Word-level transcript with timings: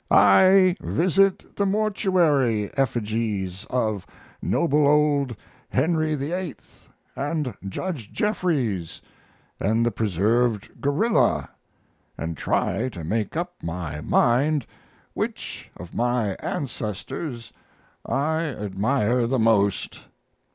]I 0.09 0.75
visit 0.81 1.57
the 1.57 1.65
mortuary 1.67 2.75
effigies 2.75 3.67
of 3.69 4.07
noble 4.41 4.87
old 4.87 5.35
Henry 5.69 6.15
VIII., 6.15 6.55
and 7.15 7.53
Judge 7.69 8.11
Jeffreys, 8.11 8.99
and 9.59 9.85
the 9.85 9.91
preserved 9.91 10.81
gorilla, 10.81 11.49
and 12.17 12.35
try 12.35 12.89
to 12.89 13.03
make 13.03 13.37
up 13.37 13.61
my 13.61 14.01
mind 14.01 14.65
which 15.13 15.69
of 15.77 15.93
my 15.93 16.29
ancestors 16.37 17.53
I 18.03 18.45
admire 18.45 19.27
the 19.27 19.37
most. 19.37 20.07